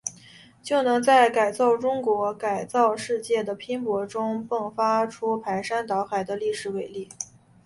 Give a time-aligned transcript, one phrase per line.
[0.63, 7.07] 就能在改造中国、改造世界的拼搏中，迸发出排山倒海的历史伟力。